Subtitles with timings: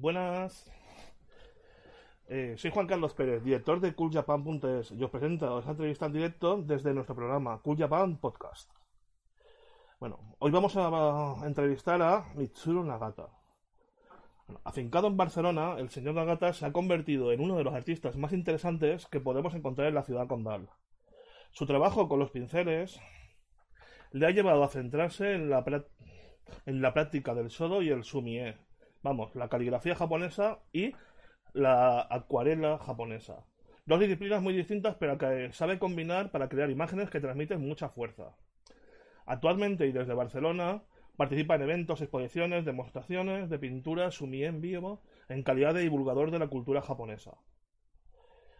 [0.00, 0.70] Buenas.
[2.28, 6.62] Eh, soy Juan Carlos Pérez, director de cooljapan.es y os presento esta entrevista en directo
[6.62, 8.70] desde nuestro programa Cool Japan Podcast.
[9.98, 13.28] Bueno, hoy vamos a, entrevistar a Mitsuru Nagata.
[14.64, 18.32] afincado en Barcelona, el señor Nagata se ha convertido en uno de los artistas más
[18.32, 20.70] interesantes que podemos encontrar en la ciudad condal.
[21.50, 23.00] Su trabajo con los pinceles
[24.12, 28.56] le ha llevado a centrarse en la, práctica del sodo y el sumie,
[29.02, 30.94] vamos, la caligrafía japonesa y
[31.52, 33.44] la acuarela japonesa.
[33.86, 38.36] Dos disciplinas muy distintas, pero que sabe combinar para crear imágenes que transmiten mucha fuerza.
[39.26, 40.82] Actualmente y desde Barcelona
[41.16, 46.38] participa en eventos, exposiciones, demostraciones de pintura sumi en vivo en calidad de divulgador de
[46.38, 47.32] la cultura japonesa.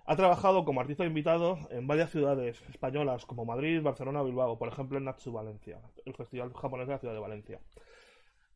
[0.04, 4.68] Ha trabajado como artista invitado en varias ciudades españolas como Madrid, Barcelona o Bilbao, por
[4.68, 7.60] ejemplo en Natsu Valencia, el festival japonés de la ciudad de Valencia.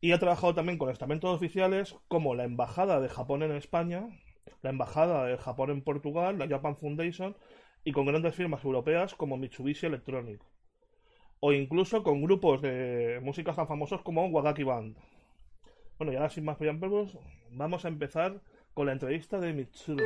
[0.01, 4.07] Y ha trabajado también con estamentos oficiales como la Embajada de Japón en España,
[4.61, 7.35] la Embajada de Japón en Portugal, la Japan Foundation
[7.83, 10.41] y con grandes firmas europeas como Mitsubishi Electronic.
[11.39, 14.97] O incluso con grupos de música tan famosos como Wadaki Band.
[15.97, 17.17] Bueno, y ahora sin más preámbulos,
[17.51, 18.41] vamos a empezar
[18.73, 20.03] con la entrevista de Mitsuru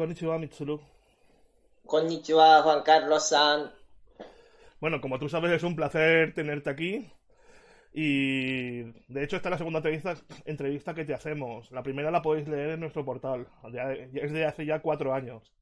[0.00, 0.80] Konnichiwa, Mitsuru.
[1.84, 3.70] Konnichiwa, Juan Carlos San.
[4.80, 7.12] Bueno, como tú sabes, es un placer tenerte aquí.
[7.92, 8.80] Y
[9.12, 9.82] de hecho, esta es la segunda
[10.46, 11.70] entrevista, que te hacemos.
[11.70, 13.46] La primera la podéis leer en nuestro portal.
[14.14, 15.52] es de hace ya cuatro años.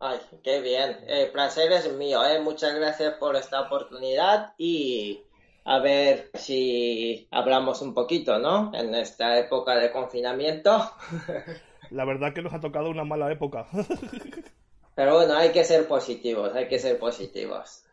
[0.00, 1.04] Ay, qué bien.
[1.06, 2.40] El placer es mío, ¿eh?
[2.40, 5.24] Muchas gracias por esta oportunidad y
[5.66, 8.72] a ver si hablamos un poquito, ¿no?
[8.74, 10.90] En esta época de confinamiento.
[11.90, 13.66] la verdad que nos ha tocado una mala época.
[14.94, 17.84] Pero bueno, hay que ser positivos, hay que ser positivos.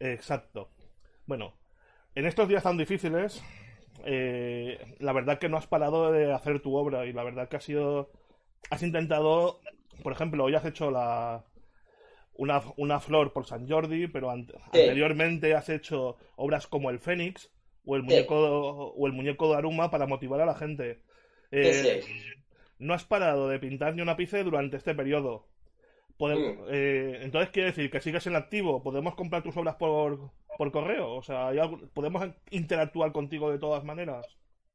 [0.00, 0.70] Exacto.
[1.26, 1.54] Bueno,
[2.14, 3.42] en estos días tan difíciles,
[4.04, 7.56] eh, la verdad que no has parado de hacer tu obra y la verdad que
[7.56, 8.10] has sido...
[8.70, 9.60] Has intentado,
[10.02, 11.44] por ejemplo, hoy has hecho la,
[12.34, 17.50] una, una, flor por San Jordi, pero anteriormente has hecho obras como el Fénix
[17.86, 21.02] o el muñeco o el muñeco de Aruma para motivar a la gente.
[21.50, 22.02] Eh,
[22.80, 25.46] no has parado de pintar ni un ápice durante este periodo.
[26.18, 26.64] Mm.
[26.68, 28.82] Eh, entonces quiere decir que sigues en activo.
[28.82, 31.14] ¿Podemos comprar tus obras por, por correo?
[31.14, 31.50] O sea,
[31.94, 34.26] ¿podemos interactuar contigo de todas maneras?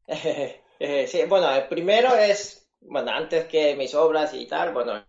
[0.08, 0.62] Eh,
[1.08, 5.04] sí, bueno, el primero es, bueno, antes que mis obras y tal, bueno,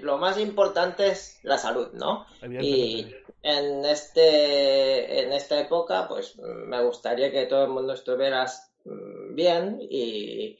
[0.00, 2.26] lo más importante es la salud, ¿no?
[2.42, 3.06] Y
[3.42, 8.46] en, este, en esta época, pues me gustaría que todo el mundo estuviera
[8.84, 10.58] mm, bien y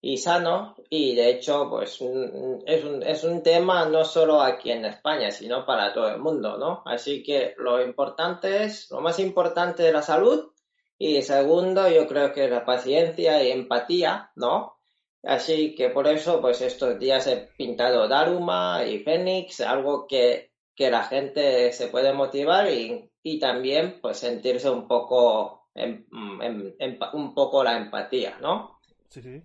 [0.00, 2.00] y sano y de hecho pues
[2.66, 6.56] es un, es un tema no solo aquí en España sino para todo el mundo
[6.56, 10.52] no así que lo importante es lo más importante de la salud
[10.98, 14.78] y segundo yo creo que la paciencia y empatía no
[15.24, 20.92] así que por eso pues estos días he pintado Daruma y Fénix algo que, que
[20.92, 27.64] la gente se puede motivar y, y también pues sentirse un poco en, un poco
[27.64, 28.78] la empatía no
[29.08, 29.42] sí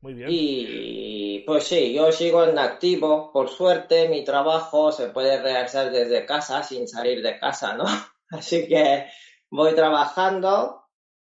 [0.00, 0.28] muy bien.
[0.30, 3.32] Y pues sí, yo sigo en activo.
[3.32, 7.84] Por suerte, mi trabajo se puede realizar desde casa sin salir de casa, ¿no?
[8.30, 9.06] Así que
[9.50, 10.82] voy trabajando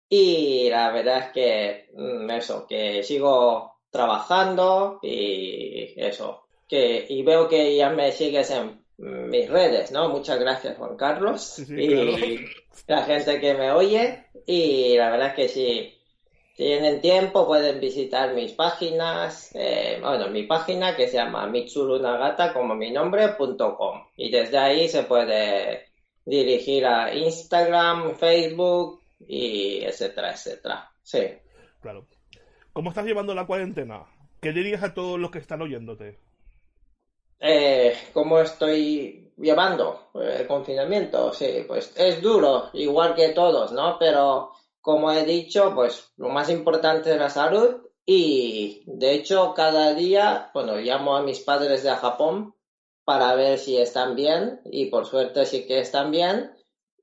[0.09, 6.47] y la verdad es que mm, eso, que sigo trabajando y eso.
[6.67, 10.09] Que, y veo que ya me sigues en mis redes, ¿no?
[10.09, 11.59] Muchas gracias, Juan Carlos.
[11.59, 12.45] y
[12.87, 14.25] la gente que me oye.
[14.45, 15.94] Y la verdad es que sí,
[16.55, 22.75] tienen tiempo pueden visitar mis páginas, eh, bueno, mi página que se llama mitsurunagata como
[22.75, 25.87] mi nombre.com y desde ahí se puede
[26.25, 30.89] dirigir a Instagram, Facebook y etcétera, etcétera.
[31.03, 31.23] Sí.
[31.81, 32.07] Claro.
[32.71, 34.05] ¿Cómo estás llevando la cuarentena?
[34.41, 36.19] ¿Qué dirías a todos los que están oyéndote?
[37.39, 41.33] Eh, ¿Cómo estoy llevando el confinamiento?
[41.33, 43.97] Sí, pues es duro, igual que todos, ¿no?
[43.99, 44.51] Pero
[44.85, 50.51] como he dicho, pues lo más importante es la salud y de hecho cada día,
[50.53, 52.53] bueno, llamo a mis padres de Japón
[53.03, 56.55] para ver si están bien y por suerte sí que están bien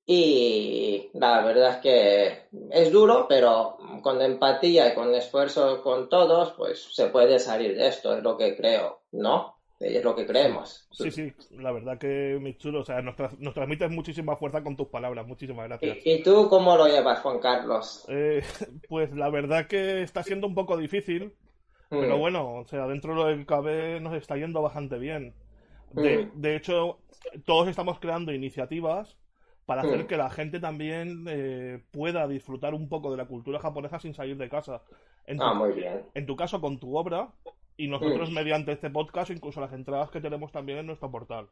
[0.07, 6.53] y la verdad es que es duro, pero con empatía y con esfuerzo con todos,
[6.53, 9.57] pues se puede salir de esto, es lo que creo, ¿no?
[9.83, 10.87] Es lo que creemos.
[10.93, 14.87] Sí, sí, la verdad que Michuro, o sea, nos, nos transmites muchísima fuerza con tus
[14.89, 15.99] palabras, muchísimas gracias.
[16.05, 18.05] ¿Y, tú cómo lo llevas, Juan Carlos?
[18.09, 18.43] Eh,
[18.89, 21.33] pues la verdad que está siendo un poco difícil,
[21.89, 22.21] pero mm.
[22.21, 25.35] bueno, o sea, dentro del KB nos está yendo bastante bien.
[25.91, 26.41] De, mm.
[26.41, 26.99] de hecho,
[27.45, 29.17] todos estamos creando iniciativas
[29.67, 30.07] para hacer mm.
[30.07, 34.37] que la gente también eh, pueda disfrutar un poco de la cultura japonesa sin salir
[34.37, 34.83] de casa.
[35.27, 36.03] En ah, muy bien.
[36.15, 37.29] En tu caso, con tu obra,
[37.83, 38.35] y nosotros mm.
[38.35, 41.49] mediante este podcast, incluso las entradas que tenemos también en nuestro portal.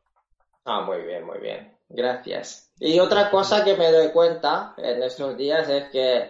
[0.65, 1.77] Ah, muy bien, muy bien.
[1.89, 2.73] Gracias.
[2.79, 6.29] Y otra cosa que me doy cuenta en estos días es que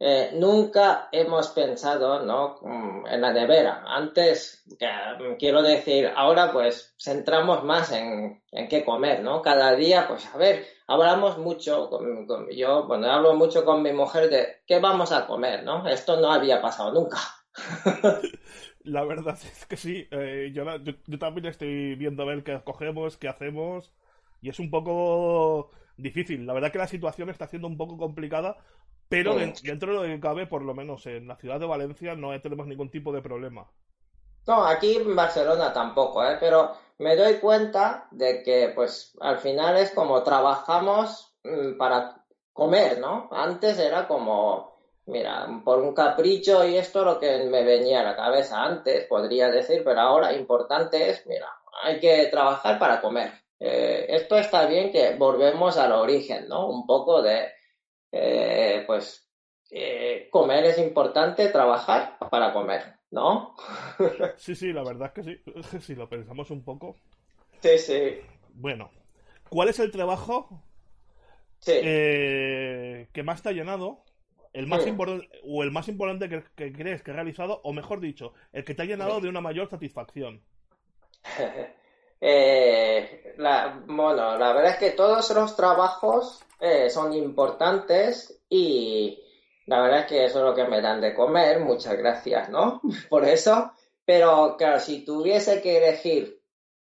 [0.00, 2.56] eh, nunca hemos pensado ¿no?
[2.62, 3.84] Mm, en la nevera.
[3.86, 9.42] Antes, mm, quiero decir, ahora pues centramos más en, en, qué comer, ¿no?
[9.42, 14.30] Cada día, pues a ver, hablamos mucho, con, yo, bueno, hablo mucho con mi mujer
[14.30, 15.86] de qué vamos a comer, ¿no?
[15.86, 17.18] Esto no había pasado nunca.
[18.84, 20.64] La verdad es que sí, eh, yo,
[21.06, 23.92] yo, también estoy viendo a ver qué cogemos, qué hacemos,
[24.40, 26.46] y es un poco difícil.
[26.46, 28.56] La verdad que la situación está siendo un poco complicada
[29.08, 32.38] pero dentro de lo que cabe, por lo menos en la ciudad de Valencia, no
[32.40, 33.70] tenemos ningún tipo de problema.
[34.46, 36.36] No, aquí en Barcelona tampoco, ¿eh?
[36.40, 42.98] pero me doy cuenta de que, pues, al final es como trabajamos mm, para comer,
[42.98, 43.28] ¿no?
[43.32, 44.73] Antes era como,
[45.06, 49.50] mira, por un capricho y esto lo que me venía a la cabeza antes, podría
[49.50, 51.48] decir, pero ahora importante es, mira,
[51.82, 53.32] hay que trabajar para comer.
[53.58, 56.68] Eh, esto está bien que volvemos al origen, ¿no?
[56.68, 57.48] Un poco de
[58.12, 59.28] eh, pues
[59.70, 63.56] eh, comer es importante, trabajar para comer, ¿no?
[64.36, 65.80] sí, sí, la verdad es que sí.
[65.80, 66.96] Si lo pensamos un poco.
[67.60, 68.20] Sí, sí.
[68.52, 68.90] Bueno,
[69.48, 70.62] ¿cuál es el trabajo
[71.66, 74.04] eh, que más te ha llenado?
[74.54, 78.32] El más importante, o el más importante que, crees que ha realizado, o mejor dicho,
[78.52, 80.40] el que te ha llenado de una mayor satisfacción.
[83.36, 89.20] la, bueno, la verdad es que todos los trabajos eh, son importantes y
[89.66, 92.80] la verdad es que eso es lo que me dan de comer, muchas gracias, ¿no?
[93.08, 93.72] Por eso,
[94.04, 96.40] pero claro, si tuviese que elegir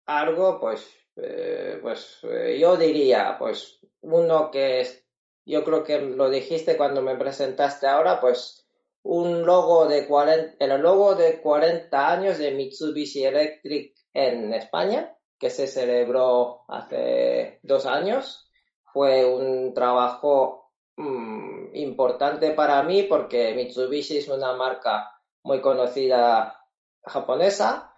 [0.06, 5.06] algo, pues, eh, pues eh, yo diría, pues uno que es,
[5.45, 8.68] yo creo que lo dijiste cuando me presentaste ahora, pues
[9.03, 15.50] un logo de 40, el logo de 40 años de Mitsubishi Electric en España, que
[15.50, 18.50] se celebró hace dos años
[18.91, 25.12] fue un trabajo mm, importante para mí porque Mitsubishi es una marca
[25.44, 26.59] muy conocida
[27.03, 27.88] japonesa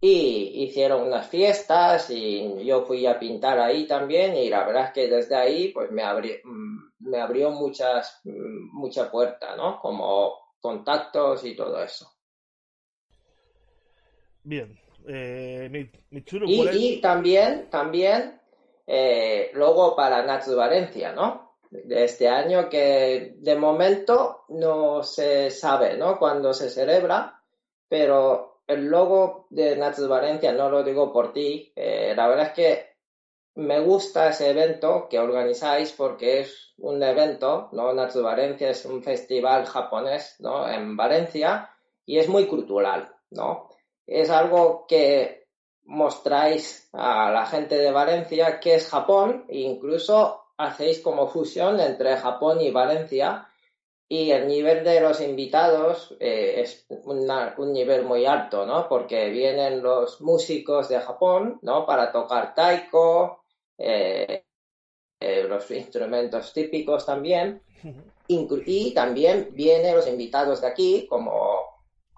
[0.00, 4.92] y hicieron unas fiestas y yo fui a pintar ahí también y la verdad es
[4.92, 9.78] que desde ahí pues me, abrió, mm, me abrió muchas mm, mucha puerta, ¿no?
[9.78, 12.10] Como contactos y todo eso.
[14.42, 14.78] Bien.
[15.06, 18.40] Eh, y, y, también, también
[18.86, 21.56] eh, luego para Natsu Valencia, ¿no?
[21.70, 26.18] De este año que de momento no se sabe, ¿no?
[26.18, 27.40] Cuándo se celebra,
[27.88, 32.52] pero el logo de Natsu Valencia, no lo digo por ti, eh, la verdad es
[32.52, 32.90] que
[33.56, 37.92] me gusta ese evento que organizáis porque es un evento, ¿no?
[37.92, 40.68] Natsu Valencia es un festival japonés, ¿no?
[40.68, 41.68] En Valencia
[42.06, 43.68] y es muy cultural, ¿no?
[44.06, 45.48] Es algo que
[45.84, 52.16] mostráis a la gente de Valencia qué es Japón e incluso hacéis como fusión entre
[52.16, 53.49] Japón y Valencia
[54.12, 58.88] y el nivel de los invitados eh, es un nivel muy alto, ¿no?
[58.88, 61.86] Porque vienen los músicos de Japón, ¿no?
[61.86, 63.44] Para tocar taiko,
[63.78, 64.42] eh,
[65.20, 67.62] eh, los instrumentos típicos también.
[68.26, 71.60] y también vienen los invitados de aquí, como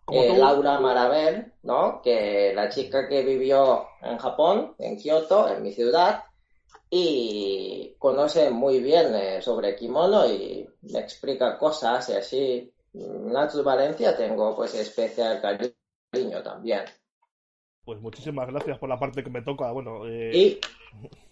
[0.08, 2.00] Laura Marabel, ¿no?
[2.00, 6.24] Que la chica que vivió en Japón, en Kioto, en mi ciudad,
[6.94, 12.72] y conoce muy bien eh, sobre kimono y me explica cosas y así.
[12.92, 16.82] Natsu Valencia tengo pues especial cariño también.
[17.82, 19.72] Pues muchísimas gracias por la parte que me toca.
[19.72, 20.60] Bueno, eh, y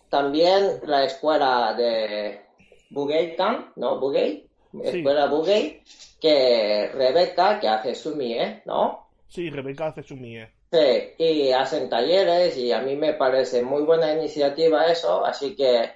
[0.08, 2.40] también la escuela de
[2.88, 4.00] Bugeitan, ¿no?
[4.00, 4.48] Bugey,
[4.82, 5.82] escuela Bugey,
[6.18, 9.10] que Rebeca, que hace Sumie, ¿no?
[9.28, 10.48] Sí, Rebeca hace Sumie.
[10.72, 15.90] Sí, y hacen talleres y a mí me parece muy buena iniciativa eso, así que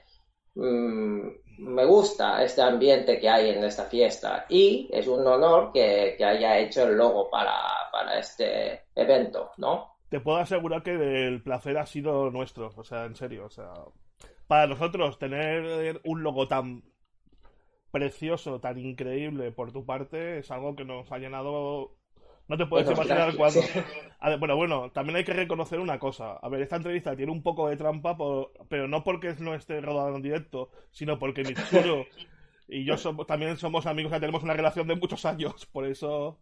[0.57, 1.29] mm,
[1.59, 6.59] me gusta este ambiente que hay en esta fiesta y es un honor que, haya
[6.59, 7.53] hecho el logo para,
[7.93, 9.95] para este evento, ¿no?
[10.09, 10.93] Te puedo asegurar que
[11.27, 13.73] el placer ha sido nuestro, o sea, en serio, o sea,
[14.49, 16.83] para nosotros tener un logo tan
[17.93, 21.97] precioso, tan increíble por tu parte, es algo que nos ha llenado
[22.49, 23.61] no te puedes imaginar cuándo.
[24.39, 26.35] bueno, bueno, también hay que reconocer una cosa.
[26.35, 28.17] A ver, esta entrevista tiene un poco de trampa,
[28.69, 32.05] pero no porque no esté rodado en directo, sino porque Mitsuru
[32.69, 36.39] y yo somos, también somos amigos que tenemos una relación de muchos años, por eso...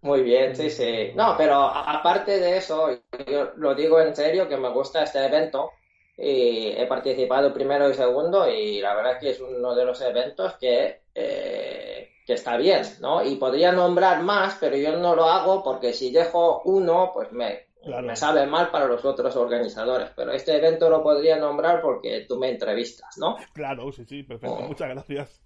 [0.00, 1.10] Muy bien, sí, sí.
[1.16, 5.72] No, pero aparte de eso, yo lo digo en serio que me gusta este evento
[6.16, 10.00] y he participado primero y segundo y la verdad es que es uno de los
[10.00, 11.87] eventos que eh,
[12.28, 13.24] que está bien, ¿no?
[13.24, 17.68] Y podría nombrar más, pero yo no lo hago porque si dejo uno, pues me,
[18.02, 20.10] me sabe mal para los otros organizadores.
[20.14, 23.38] Pero este evento lo podría nombrar porque tú me entrevistas, ¿no?
[23.54, 24.56] Claro, sí, sí, perfecto.
[24.56, 24.60] Oh.
[24.60, 25.40] Muchas gracias.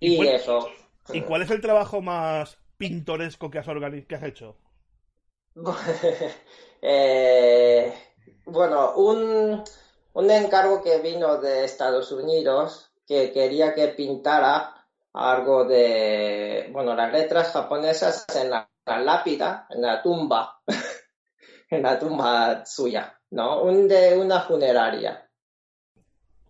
[0.00, 0.70] Y, eso.
[1.12, 3.66] ¿Y cuál es el trabajo más pintoresco que has,
[4.08, 4.56] que has hecho?
[6.80, 7.92] Eh,
[8.44, 9.64] bueno, un,
[10.12, 14.77] un encargo que vino de Estados Unidos que quería que pintara
[15.18, 20.60] algo de, bueno, las letras japonesas en la, lápida, en la tumba,
[21.70, 23.62] en la tumba suya, ¿no?
[23.62, 25.28] Un de una funeraria.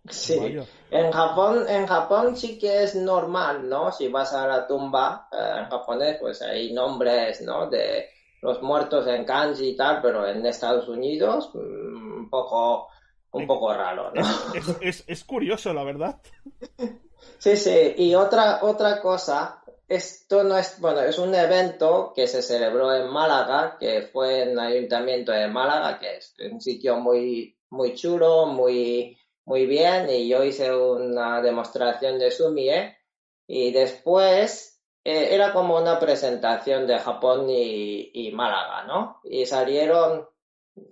[0.07, 0.57] Sí.
[0.91, 3.91] En Japón, en Japón sí que es normal, ¿no?
[3.91, 7.69] Si vas a la tumba eh, en japonés, pues hay nombres, ¿no?
[7.69, 8.09] De
[8.41, 12.87] los muertos en kanji y tal, pero en Estados Unidos mm, un poco,
[13.31, 14.21] un poco raro, ¿no?
[14.81, 16.21] es, es curioso, la verdad.
[17.37, 22.41] Sí, sí, y otra, otra cosa, esto no es, bueno, es un evento que se
[22.41, 27.57] celebró en Málaga, que fue en el Ayuntamiento de Málaga, que es un sitio muy,
[27.69, 32.97] muy chulo, muy, muy bien, y yo hice una demostración de Sumie,
[33.47, 39.21] y después eh, era como una presentación de Japón y, Málaga, ¿no?
[39.23, 40.27] Y salieron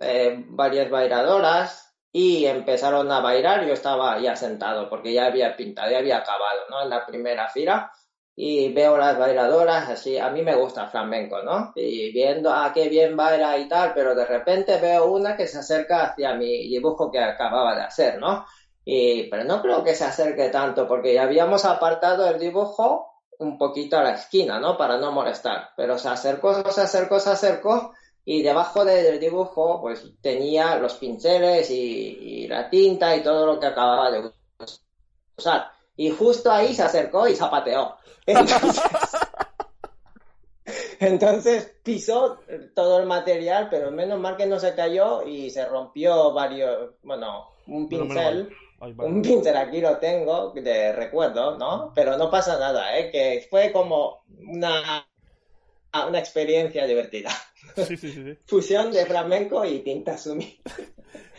[0.00, 3.66] eh, varias bailadoras, y empezaron a bailar.
[3.66, 6.82] Yo estaba ya sentado porque ya había pintado, ya había acabado, ¿no?
[6.82, 7.90] En la primera fila
[8.40, 11.72] y veo las bailadoras así, a mí me gusta flamenco, ¿no?
[11.74, 15.58] Y viendo, ah, qué bien baila y tal, pero de repente veo una que se
[15.58, 18.44] acerca hacia mi dibujo que acababa de hacer, ¿no?
[18.84, 23.10] Y, pero no creo que se acerque tanto porque ya habíamos apartado el dibujo
[23.40, 24.76] un poquito a la esquina, ¿no?
[24.76, 27.92] Para no molestar, pero se acercó, se acercó, se acercó
[28.30, 33.68] y debajo del dibujo pues tenía los pinceles y, la tinta y todo lo que
[33.68, 34.30] acababa de
[35.38, 35.70] usar.
[35.96, 37.96] Y justo ahí se acercó y zapateó.
[41.00, 42.40] Entonces, pisó
[42.74, 47.48] todo el material, pero menos mal que no se cayó y se rompió varios, bueno,
[47.66, 48.54] un pincel.
[48.78, 51.92] Un pincel aquí lo tengo de recuerdo, ¿no?
[51.94, 53.10] Pero no pasa nada, ¿eh?
[53.10, 55.08] Que fue como una,
[56.06, 57.30] una experiencia divertida.
[58.46, 60.60] Fusión de flamenco y tinta sumi.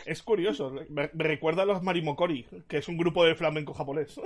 [0.04, 4.18] Es curioso, me, recuerda a los Marimokori, que es un grupo de flamenco japonés.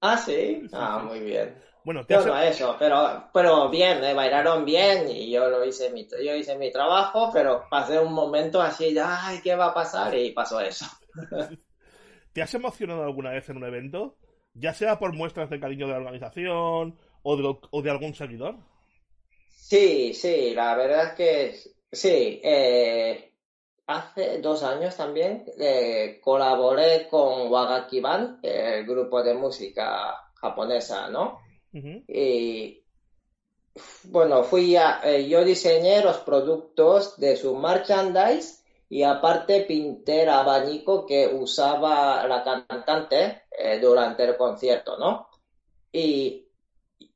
[0.00, 0.62] Ah, sí.
[0.72, 1.54] Ah, muy bien.
[1.84, 6.06] Bueno, te no eso, pero, pero bien, eh, bailaron bien y yo lo hice mi,
[6.06, 10.14] yo hice mi trabajo, pero pasé un momento así de, ay, ¿qué va a pasar?
[10.16, 10.86] Y pasó eso.
[12.32, 14.16] ¿Te has emocionado alguna vez en un evento?
[14.54, 18.56] Ya sea por muestras de cariño de la organización o o de algún seguidor.
[19.54, 22.40] Sí, sí, la verdad es que sí.
[22.42, 23.32] Eh,
[23.86, 31.40] hace dos años también eh, colaboré con Wagaki Band, el grupo de música japonesa, ¿no?
[31.72, 32.84] Y
[34.04, 40.28] bueno, fui a, eh, yo diseñé los productos de su merchandise y aparte pinté el
[40.28, 43.42] abanico que usaba la cantante
[43.80, 45.28] durante el concierto, ¿no?
[45.90, 46.43] Y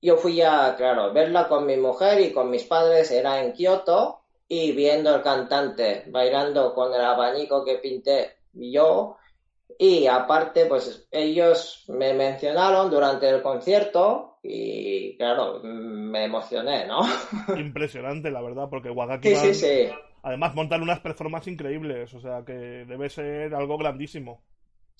[0.00, 4.20] yo fui a, claro, verla con mi mujer y con mis padres, era en Kioto,
[4.48, 9.16] y viendo al cantante bailando con el abanico que pinté yo,
[9.78, 17.00] y aparte, pues ellos me mencionaron durante el concierto y claro, me emocioné, ¿no?
[17.56, 19.88] Impresionante, la verdad, porque Wagaki sí, sí, sí.
[20.22, 24.42] además montan unas performances increíbles, o sea que debe ser algo grandísimo.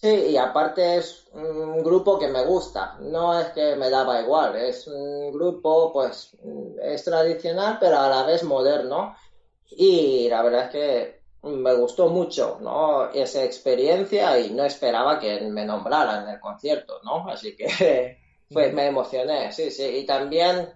[0.00, 4.54] Sí, y aparte es un grupo que me gusta, no es que me daba igual,
[4.54, 6.36] es un grupo pues
[6.80, 9.16] es tradicional pero a la vez moderno
[9.70, 13.10] y la verdad es que me gustó mucho, ¿no?
[13.10, 17.28] Esa experiencia y no esperaba que me nombraran en el concierto, ¿no?
[17.28, 18.18] Así que
[18.52, 19.84] pues me emocioné, sí, sí.
[19.84, 20.68] Y también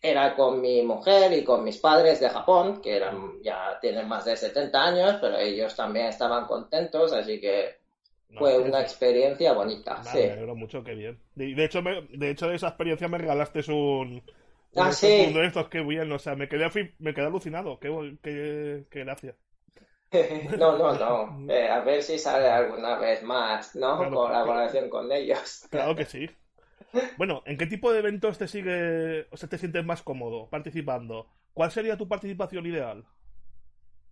[0.00, 4.24] era con mi mujer y con mis padres de Japón, que eran ya tienen más
[4.26, 7.83] de 70 años, pero ellos también estaban contentos, así que
[8.36, 10.02] fue una experiencia bonita.
[10.04, 10.18] sí.
[10.18, 11.20] Me alegro mucho, qué bien.
[11.34, 14.22] De, hecho, de hecho, de esa experiencia me regalaste un,
[14.76, 15.26] ah, sí.
[15.28, 19.04] uno de estos, qué bien, o sea, me quedé, me quedé alucinado, qué, qué, qué
[19.04, 19.34] gracia.
[20.58, 21.52] no, no, no.
[21.52, 23.98] Eh, a ver si sale alguna vez más, ¿no?
[24.10, 25.66] Colaboración con ellos.
[25.70, 26.30] Claro que sí.
[27.16, 31.26] Bueno, ¿en qué tipo de eventos te sigue, o sea, te sientes más cómodo participando?
[31.52, 33.04] ¿Cuál sería tu participación ideal?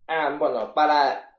[0.09, 1.32] Ah, bueno, para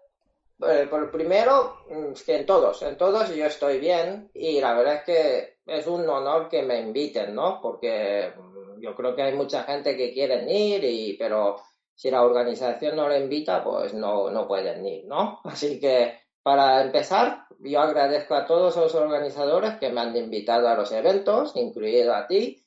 [0.69, 4.95] eh, por primero, mm, que en todos, en todos yo estoy bien y la verdad
[4.95, 7.59] es que es un honor que me inviten, ¿no?
[7.61, 11.57] Porque mm, yo creo que hay mucha gente que quieren ir y pero
[11.95, 15.39] si la organización no le invita, pues no, no pueden ir, ¿no?
[15.45, 20.75] Así que para empezar, yo agradezco a todos los organizadores que me han invitado a
[20.75, 22.62] los eventos, incluido a ti,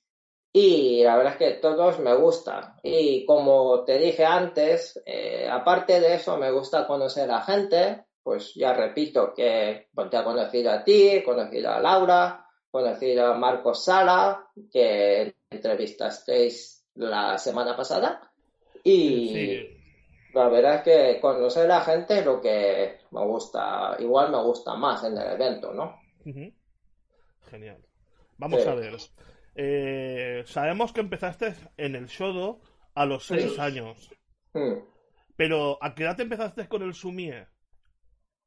[0.59, 2.77] y la verdad es que todos me gustan.
[2.83, 8.55] Y como te dije antes, eh, aparte de eso, me gusta conocer a gente, pues
[8.55, 13.27] ya repito que pues, te he conocido a ti, he conocido a Laura, he conocido
[13.27, 18.33] a Marcos Sala, que entrevistasteis la semana pasada.
[18.83, 19.61] Y
[20.33, 24.75] la verdad es que conocer a gente es lo que me gusta, igual me gusta
[24.75, 26.01] más en el evento, ¿no?
[27.51, 27.85] Genial.
[28.39, 28.97] Vamos a ver.
[29.59, 32.61] Eh, sabemos que empezaste en el Shodo
[32.95, 34.11] a los seis años.
[35.35, 37.47] Pero, ¿a qué edad empezaste con el Sumie?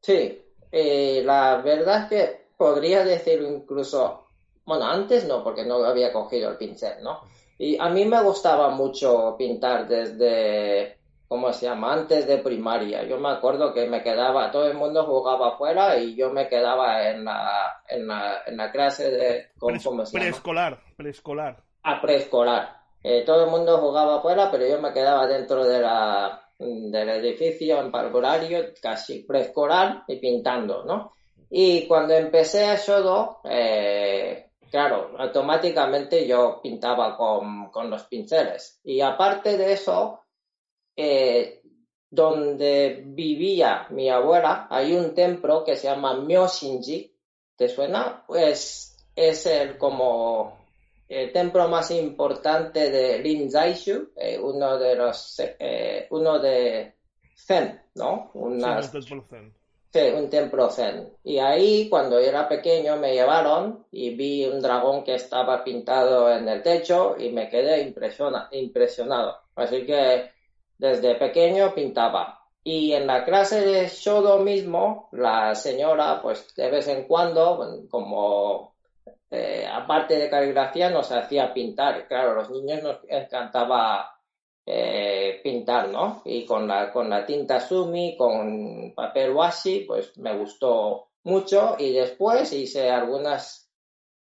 [0.01, 0.39] Sí,
[0.71, 4.27] eh, la verdad es que podría decir incluso,
[4.65, 7.21] bueno, antes no, porque no había cogido el pincel, ¿no?
[7.57, 10.98] Y a mí me gustaba mucho pintar desde,
[11.29, 11.93] ¿cómo se llama?
[11.93, 13.03] Antes de primaria.
[13.03, 17.07] Yo me acuerdo que me quedaba, todo el mundo jugaba afuera y yo me quedaba
[17.07, 20.03] en la, en la, en la clase de, ¿cómo, se llama?
[20.11, 21.63] Preescolar, preescolar.
[21.83, 22.77] A preescolar.
[23.03, 27.79] Eh, todo el mundo jugaba afuera, pero yo me quedaba dentro de la, del edificio
[27.79, 31.13] en parvulario, casi preescolar y pintando, ¿no?
[31.51, 38.79] Y cuando empecé a Shodo, eh, claro, automáticamente yo pintaba con, con los pinceles.
[38.83, 40.21] Y aparte de eso,
[41.01, 41.61] eh,
[42.09, 47.15] donde vivía mi abuela, hay un templo que se llama Myoshinji.
[47.55, 48.25] ¿Te suena?
[48.27, 50.57] Pues es el como
[51.07, 56.95] el templo más importante de Rinzaishu, eh, uno de los, eh, uno de
[57.33, 58.31] Zen, ¿no?
[58.33, 59.53] Una, sí, un Zen.
[59.91, 61.13] Sí, un templo zen.
[61.23, 66.47] Y ahí, cuando era pequeño, me llevaron y vi un dragón que estaba pintado en
[66.47, 69.37] el techo y me quedé impresionado.
[69.55, 70.29] Así que
[70.79, 72.39] desde pequeño pintaba.
[72.63, 78.75] Y en la clase de Shodo mismo, la señora, pues de vez en cuando, como
[79.29, 82.07] eh, aparte de caligrafía, nos hacía pintar.
[82.07, 84.17] Claro, los niños nos encantaba
[84.65, 86.21] eh, pintar, ¿no?
[86.25, 91.93] Y con la, con la tinta Sumi, con papel washi, pues me gustó mucho y
[91.93, 93.69] después hice algunas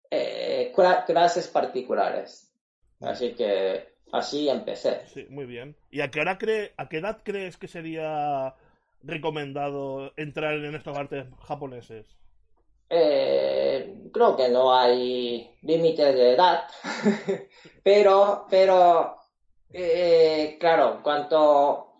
[0.09, 0.73] eh,
[1.05, 2.51] clases particulares.
[2.99, 5.05] Así que así empecé.
[5.07, 5.75] Sí, muy bien.
[5.89, 8.55] ¿Y a qué, hora cree, a qué edad crees que sería
[9.03, 12.05] recomendado entrar en estos artes japoneses?
[12.89, 16.63] Eh, creo que no hay límites de edad,
[17.83, 19.15] pero, pero
[19.71, 21.91] eh, claro, cuanto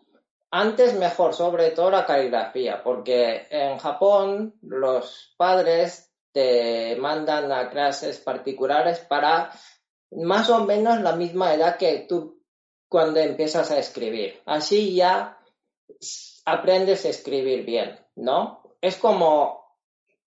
[0.52, 8.20] antes mejor, sobre todo la caligrafía, porque en Japón los padres te mandan a clases
[8.20, 9.52] particulares para
[10.12, 12.42] más o menos la misma edad que tú
[12.88, 14.42] cuando empiezas a escribir.
[14.46, 15.38] Así ya
[16.46, 18.76] aprendes a escribir bien, ¿no?
[18.82, 19.78] Es como,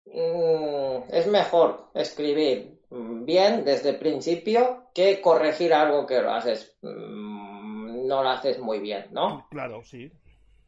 [0.05, 7.69] mm, es mejor escribir bien desde el principio que corregir algo que lo haces mm,
[8.09, 9.47] no lo haces muy bien, ¿no?
[9.51, 10.11] Claro, sí.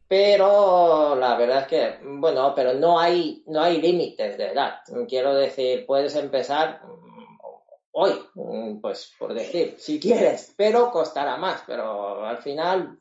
[0.08, 4.82] Pero la verdad es que, bueno, pero no hay, no hay límites de edad.
[5.08, 6.82] Quiero decir, puedes empezar
[7.92, 13.00] hoy, mm, pues por decir, si quieres, pero costará más, pero al final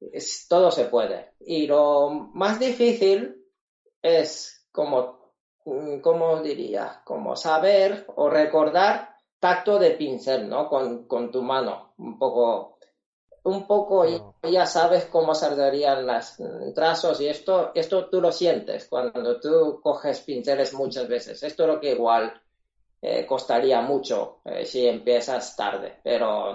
[0.00, 1.32] es, todo se puede.
[1.40, 3.36] Y lo más difícil
[4.02, 5.18] es como
[5.68, 7.02] Mm, ¿cómo diría?
[7.04, 10.68] Como saber o recordar tacto de pincel, ¿no?
[10.68, 12.78] Con, tu mano, un poco,
[13.44, 14.04] un poco
[14.42, 16.36] ya sabes cómo saldrían los
[16.74, 21.42] trazos y esto, esto tú lo sientes cuando tú coges pinceles muchas veces.
[21.42, 22.32] Esto es lo que igual
[23.02, 26.54] eh, costaría mucho eh, si empiezas tarde, pero,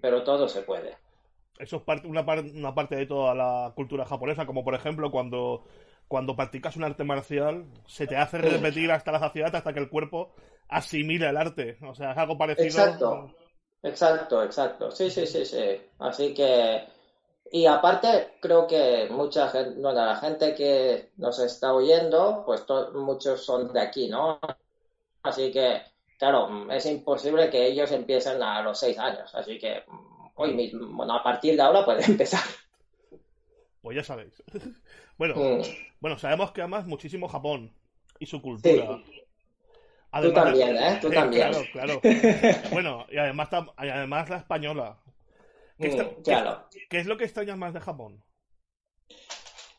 [0.00, 0.96] pero todo se puede.
[1.58, 5.64] eso es parte, una, una parte de toda la cultura japonesa, como por ejemplo cuando,
[6.06, 9.88] cuando practicas un arte marcial, se te hace repetir hasta la saciedad, hasta que el
[9.90, 10.34] cuerpo
[10.68, 11.78] asimila el arte.
[11.82, 12.66] O sea, es algo parecido.
[12.66, 13.34] Exacto,
[13.82, 14.90] exacto, exacto.
[14.90, 15.80] Sí, sí, sí, sí.
[15.98, 16.86] Así que.
[17.50, 23.42] Y aparte, creo que mucha gente, bueno, la gente que nos está oyendo, pues muchos
[23.44, 24.38] son de aquí, ¿no?
[25.22, 25.82] Así que,
[26.18, 29.34] claro, es imposible que ellos empiecen a los seis años.
[29.34, 29.82] Así que
[30.34, 32.42] hoy mismo, bueno, a partir de ahora puede empezar.
[33.82, 34.42] Pues ya sabéis.
[35.18, 35.62] bueno, mm.
[36.00, 37.72] bueno, sabemos que amas muchísimo Japón
[38.18, 39.00] y su cultura.
[40.22, 40.98] Tú también, ¿eh?
[41.00, 41.50] Tú también.
[41.72, 42.00] Claro, claro.
[42.72, 44.98] bueno, y además, además la española.
[45.78, 46.68] ¿Qué, mm, claro.
[46.88, 48.22] ¿Qué, es lo que extrañas más de Japón?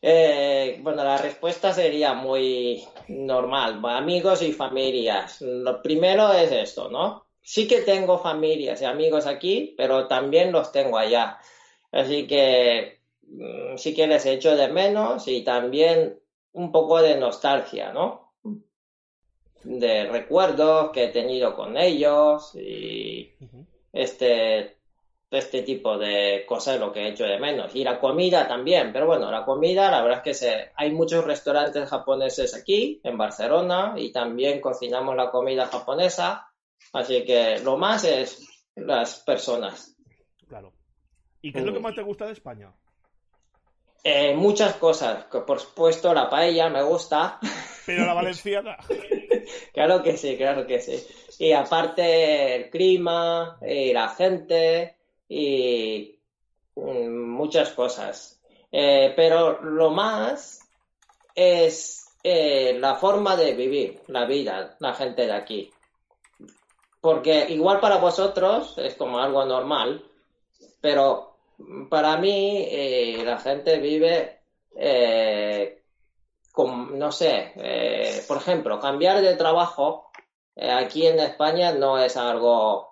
[0.01, 3.81] Eh, bueno, la respuesta sería muy normal.
[3.83, 5.41] Amigos y familias.
[5.41, 7.29] Lo primero es esto, ¿no?
[7.49, 11.39] sí que tengo familias y amigos aquí, pero también los tengo allá.
[11.91, 16.19] Así que mm, sí que les echo de menos y también
[16.53, 18.33] un poco de nostalgia, ¿no?
[19.63, 23.33] De recuerdos que he tenido con ellos y
[23.93, 24.77] este,
[25.31, 27.75] este tipo de cosas lo que he hecho de menos.
[27.75, 31.23] Y la comida también, pero bueno, la comida, la verdad es que se, hay muchos
[31.23, 36.49] restaurantes japoneses aquí, en Barcelona, y también cocinamos la comida japonesa
[36.93, 39.95] Así que lo más es las personas.
[40.47, 40.73] Claro.
[41.41, 42.73] ¿Y qué es lo que más te gusta de España?
[44.03, 45.25] Eh, muchas cosas.
[45.25, 47.39] Por supuesto, la paella me gusta.
[47.85, 48.77] Pero la valenciana.
[49.73, 51.05] claro que sí, claro que sí.
[51.37, 54.97] Y aparte, el clima, y la gente,
[55.29, 56.19] y
[56.75, 58.41] mm, muchas cosas.
[58.71, 60.59] Eh, pero lo más
[61.33, 65.71] es eh, la forma de vivir la vida, la gente de aquí.
[66.99, 70.03] Porque igual para vosotros es como algo normal,
[70.81, 71.29] pero
[71.89, 74.39] para mí eh, la gente vive
[74.75, 75.81] eh,
[76.51, 80.11] con, no sé, eh, por ejemplo, cambiar de trabajo
[80.57, 82.88] aquí en España no es algo,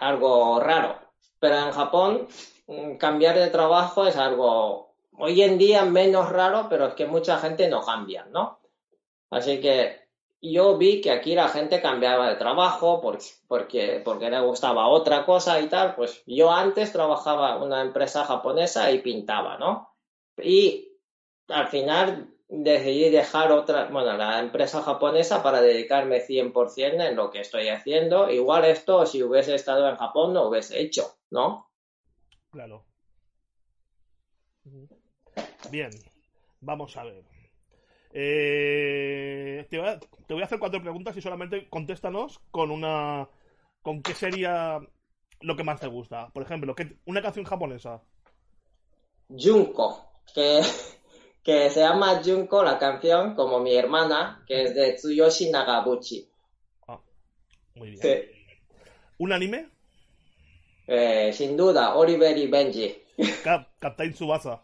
[0.00, 0.98] algo raro,
[1.38, 2.28] pero en Japón
[2.66, 7.38] mm, cambiar de trabajo es algo hoy en día menos raro, pero es que mucha
[7.38, 8.60] gente no cambia, ¿no?
[9.30, 10.04] Así que
[10.40, 15.24] yo vi que aquí la gente cambiaba de trabajo porque, porque, porque le gustaba otra
[15.24, 15.94] cosa y tal.
[15.94, 19.94] Pues yo antes trabajaba en una empresa japonesa y pintaba, ¿no?
[20.36, 20.92] Y
[21.48, 27.40] al final decidí dejar otra, bueno, la empresa japonesa para dedicarme 100% en lo que
[27.40, 28.30] estoy haciendo.
[28.30, 31.70] Igual esto, si hubiese estado en Japón, no hubiese hecho, ¿no?
[32.50, 32.84] Claro.
[35.70, 35.90] Bien,
[36.60, 37.24] vamos a ver.
[38.12, 43.28] Eh, te, voy a, hacer cuatro preguntas y solamente contéstanos con una.
[43.82, 44.78] ¿Con qué sería
[45.40, 46.28] lo que más te gusta?
[46.28, 46.74] Por ejemplo,
[47.06, 48.02] una canción japonesa.
[49.28, 50.62] Junko, que,
[51.44, 56.26] que se llama Junko la canción, como mi hermana, que es de Tsuyoshi Nagabuchi.
[56.88, 56.98] Ah,
[57.74, 58.24] muy bien.
[59.18, 59.68] ¿Un anime?
[60.86, 62.96] Eh, sin duda, Oliver y Benji.
[63.78, 64.62] Captain Tsubasa.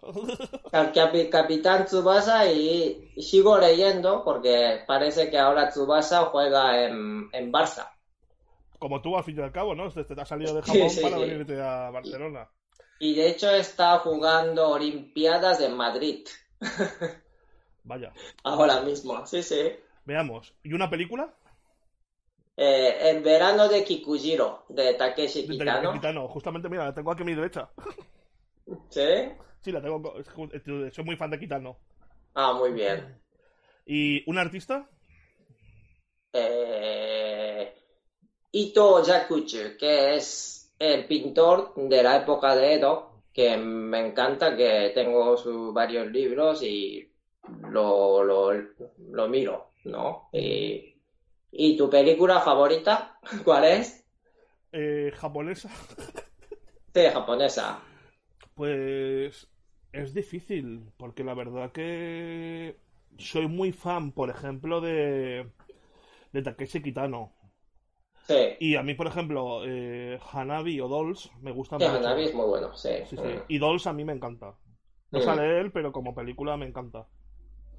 [1.31, 7.90] Capitán Tsubasa y sigo leyendo porque parece que ahora Tsubasa juega en, en Barça.
[8.79, 9.90] Como tú, al fin y al cabo, ¿no?
[9.90, 12.49] Te, te has salido de Japón para venirte a Barcelona.
[12.99, 16.27] Y, de hecho está jugando Olimpiadas en Madrid.
[17.85, 18.12] Vaya.
[18.44, 19.73] Ahora mismo, sí, sí.
[20.05, 20.55] Veamos.
[20.62, 21.35] ¿Y una película?
[22.57, 25.92] Eh, el verano de Kikujiro, de Takeshi Kitano.
[25.92, 26.29] Kitano.
[26.29, 27.70] Justamente, mira, la tengo aquí a mi derecha.
[28.90, 29.33] ¿Sí?
[29.61, 30.14] Sí, la tengo.
[30.92, 31.79] Soy muy fan de Kitano.
[32.35, 33.20] Ah, muy bien.
[33.87, 34.88] ¿Y un artista?
[36.33, 37.75] Eh,
[38.53, 44.93] Ito Yakuchu, que es el pintor de la época de Edo, que me encanta, que
[44.95, 47.11] tengo sus varios libros y
[47.71, 50.29] lo, lo, miro, ¿no?
[50.33, 50.95] Y,
[51.53, 53.19] ¿Y, tu película favorita?
[53.45, 54.07] ¿Cuál es?
[54.73, 55.71] Eh, japonesa.
[56.93, 57.81] Sí, japonesa.
[58.57, 59.49] Pues
[59.93, 62.81] es difícil, porque la verdad que
[63.16, 65.47] soy muy fan, por ejemplo, de,
[66.33, 67.33] de Takeshi Kitano.
[68.31, 68.57] Sí.
[68.61, 72.47] Y a mí, por ejemplo, eh, Hanabi o Dolls me gustan sí, Hanabi es muy
[72.47, 72.90] bueno, sí.
[73.11, 73.43] Mm.
[73.49, 74.55] Y Dolls a mí me encanta.
[75.11, 75.23] No mm.
[75.23, 77.09] sale él, pero como película me encanta.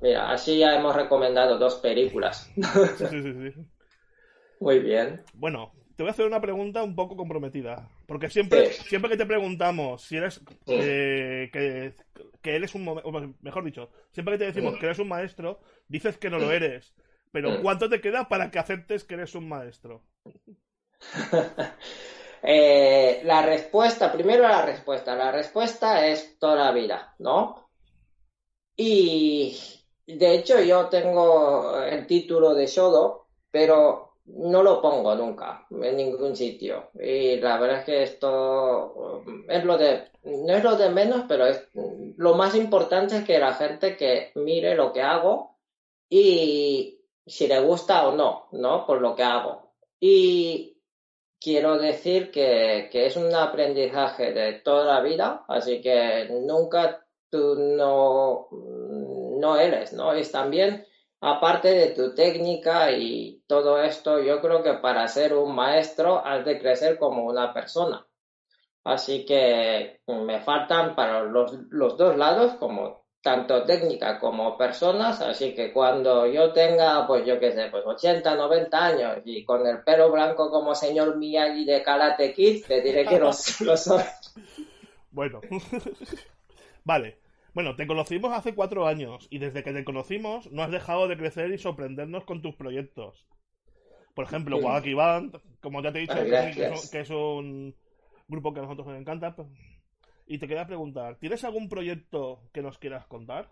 [0.02, 2.52] Mira, así ya hemos recomendado dos películas.
[2.98, 3.62] sí, sí, sí.
[4.60, 5.22] Muy bien.
[5.34, 7.90] Bueno, te voy a hacer una pregunta un poco comprometida.
[8.06, 10.42] Porque siempre, siempre que te preguntamos si eres.
[10.66, 11.94] que,
[12.42, 13.36] que, eres un.
[13.42, 16.94] Mejor dicho, siempre que te decimos que eres un maestro, dices que no lo eres.
[17.32, 20.04] Pero ¿cuánto te queda para que aceptes que eres un maestro?
[22.44, 25.16] Eh, la respuesta, primero la respuesta.
[25.16, 27.70] La respuesta es toda la vida, ¿no?
[28.76, 29.56] Y
[30.08, 36.36] de hecho yo tengo el título de Shodo, pero no lo pongo nunca en ningún
[36.36, 36.90] sitio.
[37.00, 41.46] Y la verdad es que esto es lo de, no es lo de menos, pero
[41.46, 45.58] es lo más importante es que la gente que mire lo que hago
[46.10, 48.86] y si le gusta o no, ¿no?
[48.86, 49.71] Por lo que hago.
[50.04, 50.82] Y
[51.40, 57.56] quiero decir que, que es un aprendizaje de toda la vida, así que nunca tú
[57.56, 58.48] no,
[59.40, 60.12] no eres, ¿no?
[60.14, 60.86] Es también,
[61.22, 66.44] aparte de tu técnica y todo esto, yo creo que para ser un maestro has
[66.46, 68.08] de crecer como una persona.
[68.84, 75.54] Así que me faltan para los, los dos lados, como tanto técnica como personas, así
[75.54, 79.84] que cuando yo tenga, pues yo qué sé, pues 80, 90 años y con el
[79.84, 84.04] pelo blanco como señor Miyagi de Karate Kid, te diré que los, los soy.
[85.12, 85.42] Bueno,
[86.84, 87.20] vale.
[87.54, 91.18] Bueno, te conocimos hace cuatro años y desde que te conocimos no has dejado de
[91.18, 93.28] crecer y sorprendernos con tus proyectos.
[94.16, 94.60] Por ejemplo.
[94.62, 96.14] Band, como ya te he dicho,
[96.92, 97.76] que, es un,
[98.28, 99.36] grupo que a nosotros nos encanta.
[99.36, 99.48] Pues,
[100.32, 103.50] y te quería preguntar, ¿tienes algún proyecto que nos quieras contar?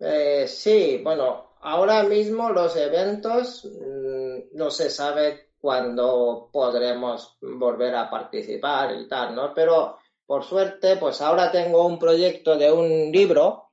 [0.00, 8.08] Eh, sí, bueno, ahora mismo los eventos mmm, no se sabe cuándo podremos volver a
[8.08, 9.52] participar y tal, ¿no?
[9.52, 13.68] Pero por suerte, pues ahora tengo un proyecto de un libro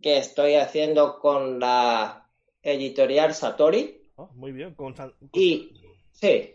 [0.00, 2.30] que estoy haciendo con la
[2.62, 4.12] editorial Satori.
[4.14, 4.94] Oh, muy bien, con...
[5.32, 5.72] Y
[6.12, 6.54] sí,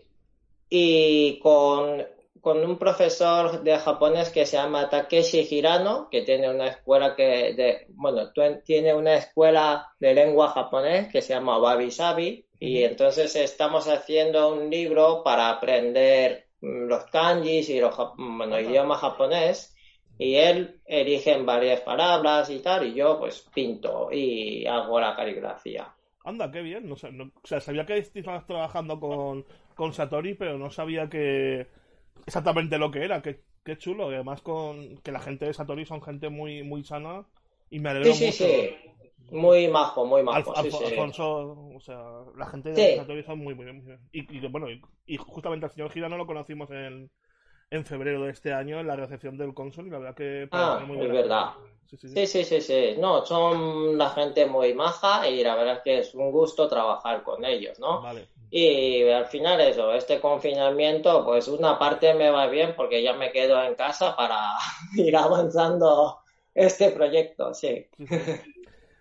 [0.70, 2.06] y con,
[2.44, 7.54] con, un profesor de japonés que se llama Takeshi Hirano, que tiene una escuela que,
[7.54, 8.32] de, bueno,
[8.64, 14.54] tiene una escuela de lengua japonés que se llama Wabi Sabi, y entonces estamos haciendo
[14.54, 19.76] un libro para aprender Mm, los kanjis y los bueno, idioma japonés
[20.18, 25.94] y él elige varias palabras y tal y yo pues pinto y hago la caligrafía.
[26.24, 26.88] Anda, qué bien.
[26.88, 31.68] No, no, o sea, sabía que estabas trabajando con, con Satori, pero no sabía que
[32.26, 33.22] exactamente lo que era.
[33.22, 34.08] Qué, qué chulo.
[34.08, 37.26] además con que la gente de Satori son gente muy muy sana
[37.70, 38.38] y me alegro sí, mucho.
[38.38, 38.90] Sí, sí.
[39.32, 40.56] Muy majo, muy majo.
[40.56, 40.86] Alf, sí, sí.
[40.86, 41.98] Alfonso, o sea,
[42.38, 44.00] la gente de Satori son muy, muy bien.
[44.12, 47.10] Y, y, bueno, y, y, justamente al señor Girano lo conocimos en,
[47.72, 50.48] en febrero de este año en la recepción del console y la verdad que...
[50.52, 51.52] Ah, muy es verdad.
[51.88, 52.28] Sí sí sí.
[52.28, 56.14] sí, sí, sí, No, son la gente muy maja y la verdad es que es
[56.14, 58.02] un gusto trabajar con ellos, ¿no?
[58.02, 58.28] Vale.
[58.56, 63.32] Y al final eso, este confinamiento, pues una parte me va bien porque ya me
[63.32, 64.40] quedo en casa para
[64.96, 66.20] ir avanzando
[66.54, 67.88] este proyecto, sí.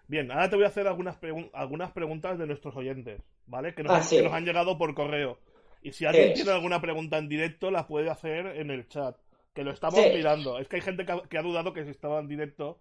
[0.07, 3.75] Bien, ahora te voy a hacer algunas, pregun algunas preguntas de nuestros oyentes, ¿vale?
[3.75, 4.17] Que nos, ah, sí.
[4.17, 5.39] que nos han llegado por correo.
[5.83, 9.17] Y si alguien tiene alguna pregunta en directo, la puede hacer en el chat.
[9.55, 10.11] Que lo estamos Sí.
[10.15, 10.59] mirando.
[10.59, 12.79] Es que hay gente que ha, que ha dudado que si estaba en directo.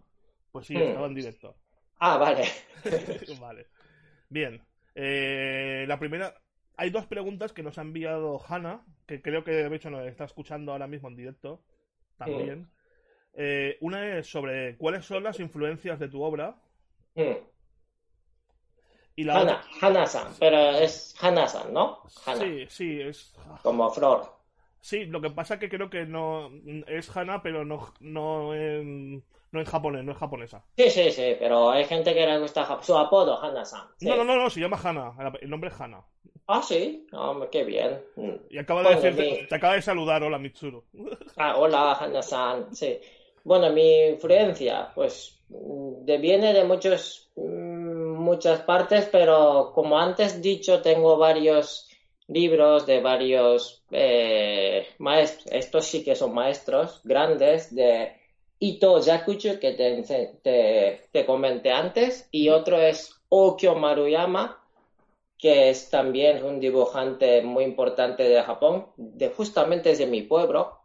[0.54, 0.84] Pues sí, Hmm.
[0.84, 1.56] estaba en directo.
[2.00, 2.46] Ah, vale.
[3.42, 3.68] vale.
[4.30, 4.62] Bien.
[4.96, 6.34] Eh, la primera.
[6.82, 10.24] Hay dos preguntas que nos ha enviado Hanna, que creo que de hecho nos está
[10.26, 11.62] escuchando ahora mismo en directo.
[12.18, 12.72] También.
[13.34, 16.56] Eh, una es sobre cuáles son las influencias de tu obra.
[17.14, 17.34] Mm.
[19.16, 22.02] Y la Hana, otra- Hana-san, pero es Hana-san, ¿no?
[22.26, 23.32] Hana, Sí, sí, es.
[23.62, 24.26] como flor.
[24.80, 26.50] Sí, lo que pasa que creo que no.
[26.88, 30.64] Es Hana, pero no, no, en, no en japonés, no es japonesa.
[30.78, 33.88] Sí, sí, sí, pero hay gente que le gusta su apodo, Hana-san.
[33.98, 34.08] sí.
[34.08, 35.14] No, no, no, no, se llama Hana.
[35.42, 36.02] El nombre es Hana.
[36.54, 38.02] Ah, sí, hombre, qué bien.
[38.18, 38.32] Mm.
[38.50, 40.84] Y acaba de Bueno, decirte, mi- te acaba de saludar, hola Mitsuru.
[41.38, 43.00] Ah, hola, Hana-san, sí.
[43.44, 50.82] Bueno, mi influencia, pues, de- viene de muchos, mm, muchas partes, pero como antes dicho,
[50.82, 51.88] tengo varios
[52.28, 58.14] libros de varios eh, maestros, estos sí que son maestros grandes, de
[58.60, 60.04] Ito Yakucho, que te,
[60.44, 64.61] te, te comenté antes, y otro es Okyo Maruyama,
[65.42, 70.78] que es también un dibujante muy importante de Japón, de justamente de mi pueblo,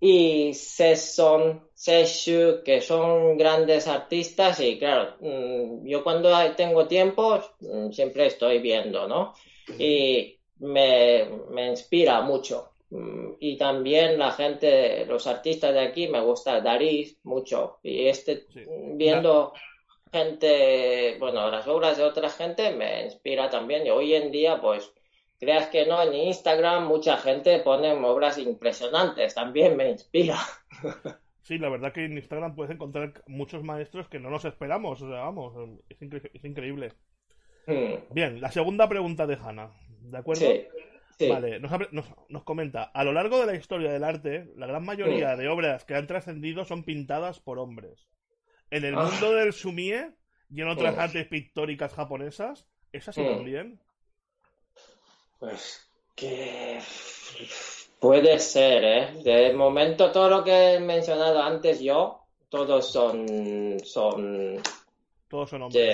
[0.00, 7.90] y Sesson, Seshu, que son grandes artistas y claro, mm, yo cuando tengo tiempo mm,
[7.92, 9.32] siempre estoy viendo, ¿no?
[9.78, 12.70] Y me, me inspira mucho.
[12.90, 17.78] Mm, Y también la gente, los artistas de aquí, me gusta Darí mucho.
[17.82, 18.60] Y este, Sí.
[18.96, 19.52] viendo
[20.14, 23.86] gente, bueno, las obras de otra gente me inspira también.
[23.86, 24.92] Y hoy en día, pues,
[25.40, 30.38] creas que no, en Instagram mucha gente pone obras impresionantes, también me inspira.
[31.42, 35.02] Sí, la verdad que en Instagram puedes encontrar muchos maestros que no nos esperamos.
[35.02, 35.52] O sea, vamos,
[35.90, 36.92] es, incre- es increíble.
[37.66, 39.70] Hmm, Bien, la segunda pregunta de Hannah.
[40.00, 40.40] ¿De acuerdo?
[41.18, 45.36] Sí, Vale, nos, comenta, a lo largo de la historia del arte, la gran mayoría
[45.36, 48.08] de obras que han trascendido son pintadas por hombres.
[48.74, 49.04] En el ah.
[49.04, 50.10] mundo del sumie
[50.50, 53.80] y en otras artes pictóricas japonesas, ¿es así también?
[55.38, 56.80] Pues que
[58.00, 59.22] puede ser, ¿eh?
[59.22, 64.60] De momento todo lo que he mencionado antes yo, todos son son
[65.28, 65.84] todos son hombres.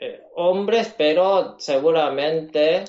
[0.00, 2.84] Eh, hombres, pero seguramente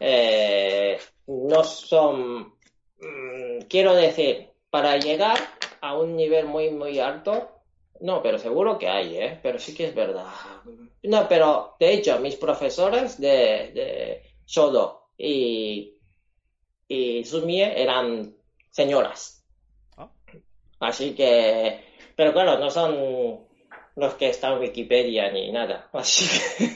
[0.00, 2.54] eh, no son,
[2.98, 5.36] mm, quiero decir, para llegar
[5.82, 7.57] a un nivel muy, muy alto,
[8.00, 9.40] no, pero seguro que hay, ¿eh?
[9.42, 10.26] Pero sí que es verdad.
[11.02, 15.96] No, pero de hecho, mis profesores de, de Shodo y,
[16.86, 18.34] y Sumie eran
[18.70, 19.44] señoras.
[19.96, 20.10] Ah.
[20.80, 21.80] Así que,
[22.16, 23.46] pero claro, no son
[23.96, 25.88] los que están en Wikipedia ni nada.
[25.92, 26.26] Así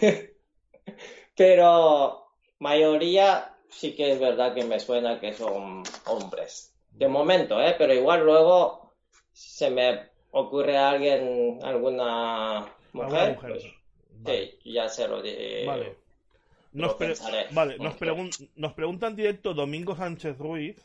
[0.01, 0.37] que,
[1.37, 2.27] pero
[2.59, 6.75] mayoría sí que es verdad que me suena que son hombres.
[6.91, 7.75] De momento, ¿eh?
[7.79, 8.93] Pero igual luego
[9.33, 13.39] se me ocurre a alguien, alguna mujer.
[13.41, 13.63] Pues,
[14.27, 15.65] sí, ya se lo diré.
[15.67, 15.97] Vale.
[16.73, 16.97] Nos,
[17.51, 17.97] vale, nos,
[18.57, 20.83] nos pregunta en directo Domingo Sánchez Ruiz.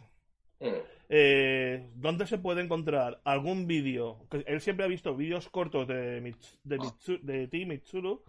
[0.59, 0.67] Mm.
[1.09, 4.17] Eh, ¿Dónde se puede encontrar algún vídeo?
[4.45, 6.19] Él siempre ha visto vídeos cortos de,
[6.63, 6.79] de,
[7.21, 8.21] de ti, Mitsuru,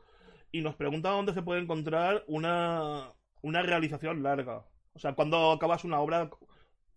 [0.52, 4.64] y nos pregunta dónde se puede encontrar una, una realización larga.
[4.92, 6.30] O sea, cuando acabas una obra,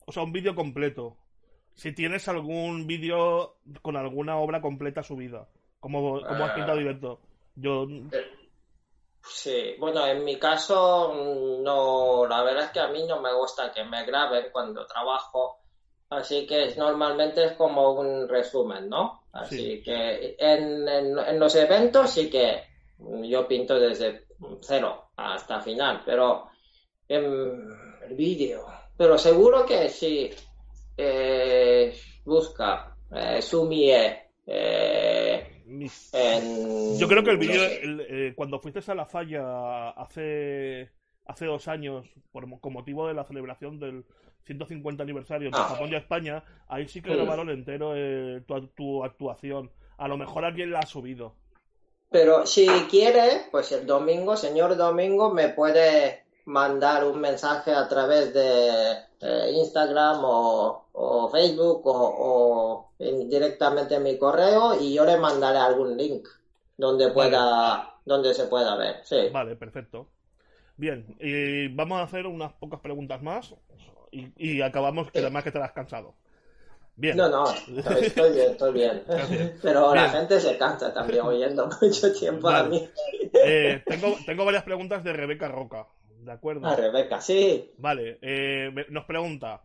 [0.06, 1.18] o sea, un vídeo completo.
[1.82, 5.48] Si tienes algún vídeo con alguna obra completa subida,
[5.80, 7.20] como, como has pintado directo.
[7.56, 7.88] Yo.
[9.24, 11.12] Sí, bueno, en mi caso,
[11.63, 15.58] no, la verdad es que a mí no me gusta que me graben cuando trabajo,
[16.12, 19.24] así que normalmente es como un resumen, ¿no?
[19.32, 22.63] Así que en, en los eventos sí que
[23.24, 24.28] yo pinto desde
[24.62, 26.48] cero hasta final, pero
[27.08, 27.67] en
[28.08, 28.67] el vídeo.
[28.96, 30.30] Pero seguro que si
[30.97, 31.93] eh,
[32.25, 35.63] busca eh, Sumie eh,
[36.97, 40.89] Yo creo que el vídeo, eh, cuando fuiste a la falla hace,
[41.25, 44.06] hace dos años, por, con motivo de la celebración del
[44.45, 45.63] 150 aniversario de ah.
[45.63, 47.93] Japón y España, ahí sí que grabaron entero
[48.45, 49.71] tu, tu actuación.
[49.97, 51.36] A lo mejor alguien la ha subido.
[52.10, 58.34] Pero si quiere, pues el domingo, señor Domingo, me puede mandar un mensaje a través
[58.34, 66.28] de Instagram o, Facebook o, directamente en mi correo y yo le mandaré algún link
[66.78, 69.02] donde pueda donde se pueda ver.
[69.04, 69.30] Sí.
[69.32, 70.08] Vale, perfecto.
[70.78, 73.54] Bien, y vamos a hacer unas pocas preguntas más
[74.12, 76.16] y, acabamos que además que te has cansado.
[76.98, 77.46] No, no,
[78.00, 79.04] estoy, bien, estoy bien.
[79.62, 82.88] Pero la gente se cansa también oyendo mucho tiempo a mí.
[83.34, 85.88] Eh, tengo, tengo varias preguntas de Rebeca Roca,
[86.24, 86.68] ¿de acuerdo?
[86.68, 87.72] Ah, Rebeca, sí.
[87.78, 89.62] Vale, eh, nos pregunta,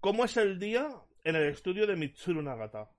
[0.00, 0.88] ¿cómo es el día
[1.24, 2.90] en el estudio de Mitsuru Nagata?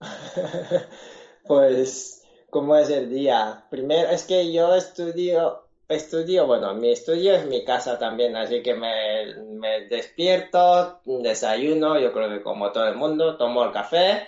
[1.46, 3.64] pues, ¿cómo es el día?
[3.70, 5.62] Primero, es que yo estudio
[5.94, 12.12] estudio, bueno, mi estudio es mi casa también, así que me, me, despierto, desayuno, yo
[12.12, 14.26] creo que como todo el mundo, tomo el café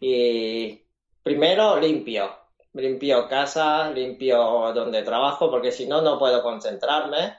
[0.00, 0.80] y
[1.22, 2.30] primero limpio,
[2.74, 7.34] limpio casa, limpio donde trabajo, porque si no, no puedo concentrarme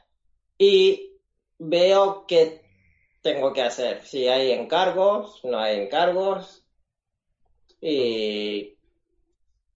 [0.58, 1.18] y
[1.58, 2.62] veo qué
[3.22, 6.64] tengo que hacer, si hay encargos, no hay encargos
[7.82, 8.78] y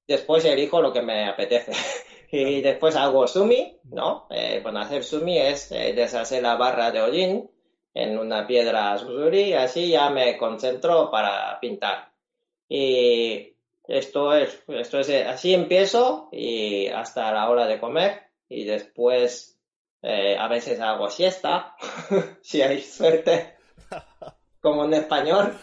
[0.07, 1.73] después elijo lo que me apetece.
[2.29, 4.27] Y después hago sumi, ¿no?
[4.29, 7.49] Eh, bueno, hacer sumi es eh, deshacer la barra de hollín
[7.93, 12.11] en una piedra susuri y así ya me concentro para pintar.
[12.67, 13.55] Y
[13.87, 19.57] esto es, esto es, así empiezo y hasta la hora de comer y después
[20.01, 21.75] eh, a veces hago siesta,
[22.41, 23.55] si hay suerte,
[24.61, 25.53] como en español.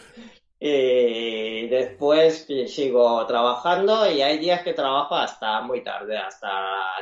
[0.67, 6.49] Y después sigo trabajando y hay días que trabajo hasta muy tarde, hasta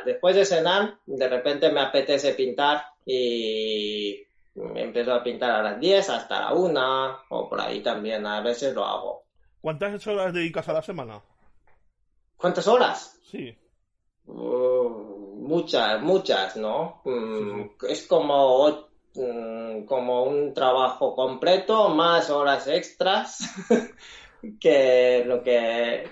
[0.05, 4.21] después de cenar, de repente me apetece pintar y
[4.55, 8.73] empiezo a pintar a las 10 hasta la 1 o por ahí también, a veces
[8.73, 9.23] lo hago.
[9.63, 11.23] ¿Cuántas horas dedicas a la semana?
[12.37, 13.17] ¿Cuántas horas?
[13.23, 13.57] Sí.
[14.27, 17.01] Uh, muchas, muchas, ¿no?
[17.05, 23.39] Mm, es como Mm, como un trabajo completo, más horas extras
[24.59, 26.09] que lo que...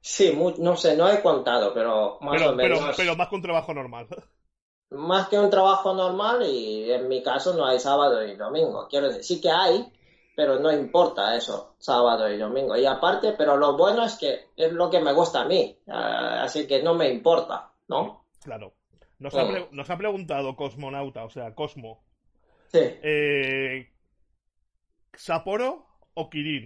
[0.00, 2.78] Sí, no sé, no he contado, pero más o menos...
[2.96, 4.06] Pero, más que un trabajo normal.
[4.88, 8.86] Más que un trabajo normal y en mi caso no hay sábado y domingo.
[8.88, 9.84] Quiero decir, sí que hay,
[10.36, 12.76] pero no importa eso, sábado y domingo.
[12.76, 16.42] Y aparte, pero lo bueno es que es lo que me gusta a mí, ah,
[16.42, 18.26] así que no me importa, ¿no?
[18.44, 18.74] Claro.
[19.18, 22.04] Nos, ha, nos ha preguntado Cosmonauta, o sea, Cosmo,
[22.72, 22.80] Sí.
[22.82, 23.88] Eh,
[25.14, 26.64] ¿Sapporo o Kirin?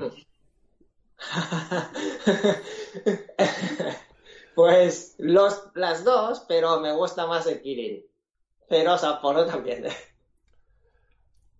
[4.55, 8.03] pues los, las dos, pero me gusta más el Kirin.
[8.69, 9.85] Pero Sapporo también.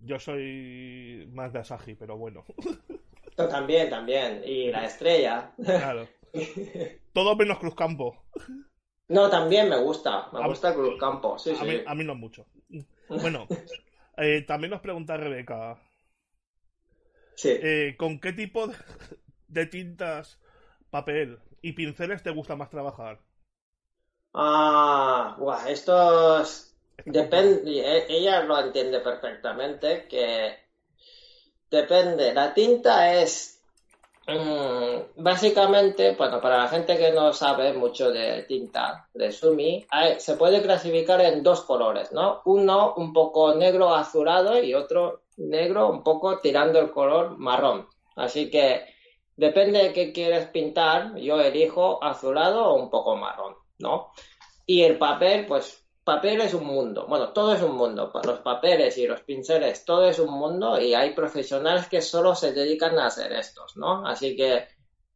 [0.01, 2.45] Yo soy más de Asahi, pero bueno.
[3.37, 4.43] también, también.
[4.45, 5.53] Y la estrella.
[5.63, 6.09] Claro.
[7.13, 8.25] Todo menos Cruzcampo.
[9.09, 10.29] No, también me gusta.
[10.33, 11.39] Me gusta Cruzcampo.
[11.39, 11.65] Sí, a, sí.
[11.65, 12.47] Mí, a mí no mucho.
[13.09, 13.49] Bueno,
[14.19, 15.83] eh, también nos pregunta Rebeca.
[17.35, 17.49] Sí.
[17.61, 18.69] Eh, ¿Con qué tipo
[19.49, 20.41] de, tintas,
[20.91, 23.19] papel y pinceles te gusta más trabajar?
[24.33, 26.70] Ah, guau, estos
[27.05, 30.57] Depende, e, ella lo entiende perfectamente, que
[31.71, 32.35] depende.
[32.35, 33.63] La tinta es
[34.27, 39.87] mm, básicamente, bueno, para la gente que no sabe mucho de tinta, de Sumi,
[40.19, 42.43] se puede clasificar en dos colores, ¿no?
[42.45, 47.89] Uno un poco negro azulado y otro negro un poco tirando el color marrón.
[48.17, 48.85] Así que
[49.37, 54.13] depende de qué quieres pintar, yo elijo azulado o un poco marrón, ¿no?
[54.67, 55.80] Y el papel, pues
[56.11, 57.07] papel es un mundo.
[57.09, 58.11] Bueno, todo es un mundo.
[58.25, 62.53] Los papeles y los pinceles, todo es un mundo y hay profesionales que solo se
[62.53, 64.05] dedican a hacer estos, ¿no?
[64.05, 64.67] Así que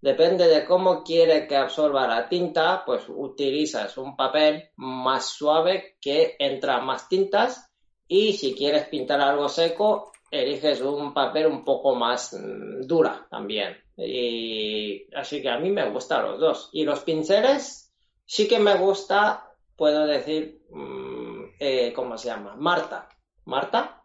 [0.01, 6.37] depende de cómo quiere que absorba la tinta, pues utilizas un papel más suave que
[6.39, 7.69] entra más tintas
[8.07, 13.77] y si quieres pintar algo seco, eliges un papel un poco más mm, dura también.
[13.97, 16.71] Y así que a mí me gustan los dos.
[16.73, 17.93] Y los pinceles
[18.25, 22.55] sí que me gusta puedo decir, mm, eh, ¿cómo se llama?
[22.57, 23.09] Marta.
[23.47, 24.05] ¿Marta?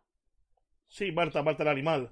[0.87, 2.11] Sí, Marta, Marta el animal.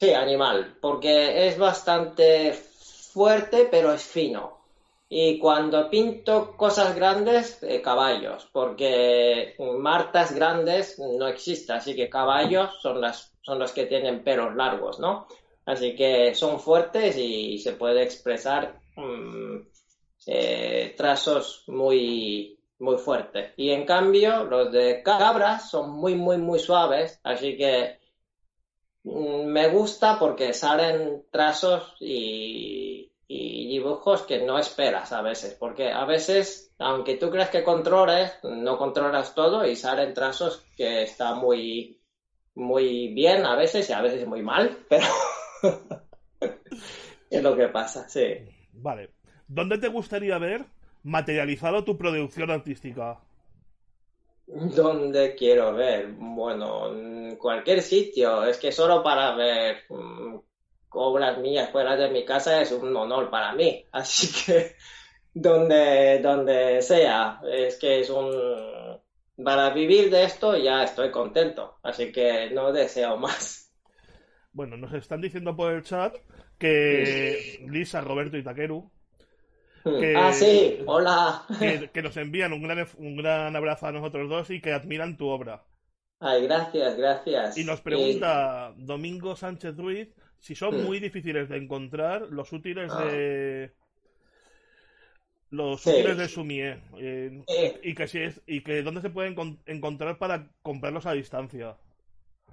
[0.00, 4.60] Sí, animal, porque es bastante fuerte, pero es fino.
[5.08, 12.80] Y cuando pinto cosas grandes, eh, caballos, porque martas grandes no existen, así que caballos
[12.80, 15.26] son, las, son los que tienen pelos largos, ¿no?
[15.66, 19.56] Así que son fuertes y se puede expresar mm,
[20.26, 23.52] eh, trazos muy, muy fuerte.
[23.56, 27.98] Y en cambio, los de cabras son muy, muy, muy suaves, así que
[29.04, 35.92] mm, me gusta porque salen trazos y, y, dibujos que no esperas a veces, porque
[35.92, 41.34] a veces, aunque tú crees que controles, no controlas todo y salen trazos que está
[41.34, 42.00] muy,
[42.54, 45.06] muy bien a veces y a veces muy mal, pero
[47.30, 48.36] es lo que pasa, sí.
[48.72, 49.10] Vale.
[49.46, 50.64] ¿Dónde te gustaría ver
[51.02, 53.20] materializado tu producción artística?
[54.46, 56.08] ¿Dónde quiero ver?
[56.18, 58.44] Bueno, en cualquier sitio.
[58.44, 60.36] Es que solo para ver mm,
[60.90, 63.84] obras mías fuera de mi casa es un honor para mí.
[63.92, 64.74] Así que
[65.32, 68.30] donde, donde sea, es que es un...
[69.42, 71.78] Para vivir de esto ya estoy contento.
[71.82, 73.72] Así que no deseo más.
[74.52, 76.16] Bueno, nos están diciendo por el chat
[76.58, 78.90] que Lisa, Roberto y Takeru
[80.16, 81.44] ah, sí, hola.
[81.92, 85.28] Que, nos envían un gran, un gran abrazo a nosotros dos y que admiran tu
[85.28, 85.64] obra.
[86.20, 87.56] Ay, gracias, gracias.
[87.56, 90.08] Y nos pregunta Domingo Sánchez Ruiz
[90.38, 93.72] si son muy difíciles de encontrar los útiles de
[95.50, 99.34] los útiles de Sumie eh, y que si es y que dónde se pueden
[99.66, 101.76] encontrar para comprarlos a distancia.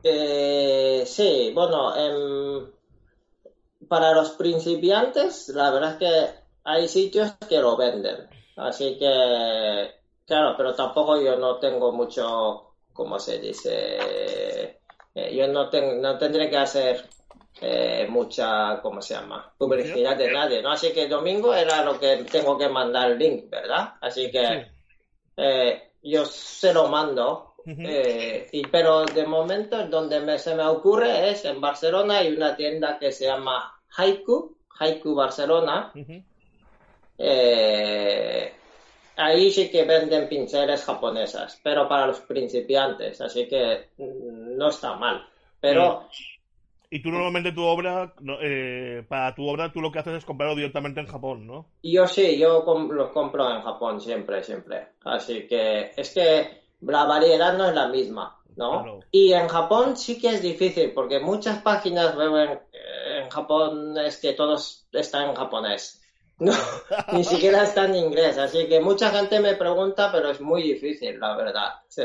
[0.03, 2.69] Eh, sí, bueno, em,
[3.87, 8.27] para los principiantes, la verdad es que hay sitios que lo venden.
[8.57, 9.89] Así que,
[10.25, 14.79] claro, pero tampoco yo no tengo mucho, ¿cómo se dice?
[15.15, 17.05] Eh, yo no, no tendré que hacer
[17.61, 19.53] eh, mucha, ¿cómo se llama?
[19.57, 20.71] Publicidad de nadie, ¿no?
[20.71, 23.93] Así que domingo era lo que tengo que mandar el link, ¿verdad?
[24.01, 24.67] Así que
[25.37, 27.55] eh, yo se lo mando.
[27.65, 32.97] y, pero de momento donde me, se me ocurre es en Barcelona hay una tienda
[32.97, 35.91] que se llama Haiku, Haiku Barcelona,
[37.17, 38.53] eh,
[39.17, 44.95] ahí sí que venden pinceles japonesas, pero para los principiantes, así que mm, no está
[44.95, 45.27] mal.
[45.59, 46.07] Pero.
[46.89, 50.55] Y tú normalmente tu obra, eh, para tu obra, tú lo que haces es comprarlo
[50.55, 51.65] directamente en Japón, ¿no?
[51.83, 54.87] Yo sí, yo lo compro en Japón siempre, siempre.
[55.03, 59.01] Así que es que la variedad no es la misma, ¿no?
[59.11, 62.59] Y en Japón sí que es difícil, porque muchas páginas veo en,
[63.17, 65.96] en Japón es que todos están en japonés.
[66.39, 66.53] No,
[67.13, 71.19] ni siquiera está en inglés, así que mucha gente me pregunta, pero es muy difícil,
[71.19, 71.69] la verdad.
[71.87, 72.03] Sí.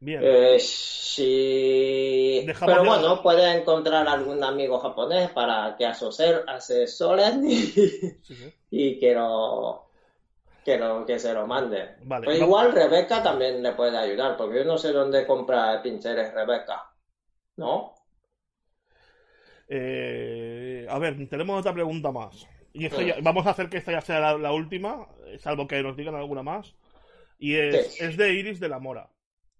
[0.00, 0.20] Bien.
[0.22, 2.44] Eh, sí.
[2.58, 8.18] pero bueno, puede encontrar algún amigo japonés para que asesoren y,
[8.70, 9.84] y que lo
[10.64, 11.96] que, lo, que se lo mande.
[12.02, 16.32] Vale, Pero igual Rebeca también le puede ayudar, porque yo no sé dónde compra pinceles
[16.32, 16.90] Rebeca.
[17.56, 17.94] ¿No?
[19.68, 22.46] Eh, a ver, tenemos otra pregunta más.
[22.74, 22.88] Y
[23.22, 25.06] vamos a hacer que esta ya sea la, última,
[25.38, 26.74] salvo que nos digan alguna más.
[27.38, 29.10] Y es, es de Iris de la Mora.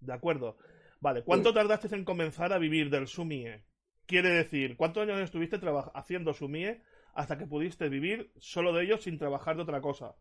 [0.01, 0.57] ¿De acuerdo?
[0.99, 3.63] Vale, ¿cuánto tardaste en comenzar a vivir del Sumie?
[4.05, 5.59] Quiere decir, ¿cuántos años estuviste
[5.93, 6.81] haciendo Sumie
[7.13, 10.13] hasta que pudiste vivir solo de ellos sin trabajar de otra cosa?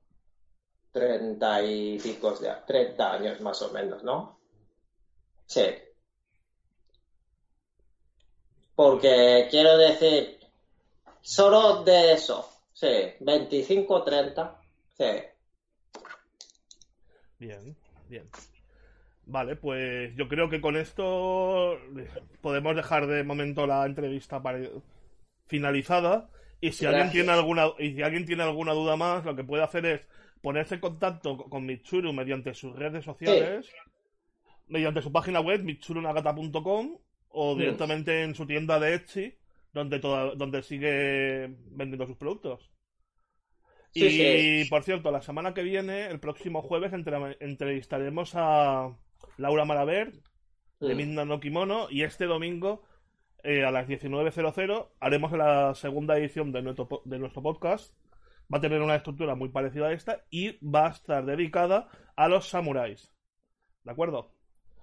[0.92, 4.38] Treinta y pico, ya, treinta años más o menos, ¿no?
[5.46, 5.66] Sí.
[8.76, 10.38] Porque quiero decir,
[11.20, 14.60] solo de eso, sí, 25, 30,
[14.98, 15.04] sí.
[17.38, 17.76] Bien,
[18.08, 18.28] bien.
[19.26, 21.78] Vale, pues yo creo que con esto
[22.42, 24.42] podemos dejar de momento la entrevista
[25.46, 26.28] finalizada.
[26.60, 29.62] Y si alguien tiene alguna y si alguien tiene alguna duda más, lo que puede
[29.62, 30.00] hacer es
[30.40, 33.70] ponerse en contacto con Mitsuru mediante sus redes sociales,
[34.68, 36.98] mediante su página web mitsurunagata.com
[37.30, 37.58] o mm.
[37.58, 39.34] directamente en su tienda de Etsy,
[39.74, 42.70] donde donde sigue vendiendo sus productos.
[43.92, 48.96] y por cierto, la semana que viene, el próximo jueves, entrevistaremos a
[49.36, 50.12] Laura Malaver,
[50.80, 52.82] de Midna no Kimono, y este domingo
[53.42, 57.92] eh, a las 19.00 haremos la segunda edición de nuestro, de nuestro podcast.
[58.52, 62.28] Va a tener una estructura muy parecida a esta y va a estar dedicada a
[62.28, 63.12] los samuráis.
[63.82, 64.30] ¿De acuerdo?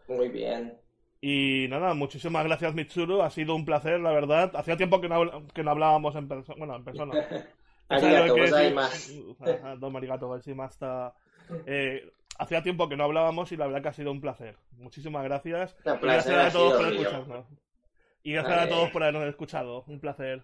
[0.08, 0.78] Muy bien.
[1.22, 4.52] Y nada, muchísimas gracias Mitsuru, ha sido un placer, la verdad.
[4.56, 7.14] Hacía tiempo que no, que no hablábamos en persona, bueno, en persona.
[9.98, 11.14] Arigato, hasta...
[11.66, 14.58] Eh, hacía tiempo que no hablábamos y la verdad que ha sido un placer.
[14.78, 15.76] Muchísimas gracias.
[15.84, 17.46] gracias a todos por escucharnos.
[18.24, 19.84] Y gracias a todos por habernos escuchado.
[19.88, 20.44] Un placer.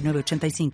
[0.00, 0.70] 906985.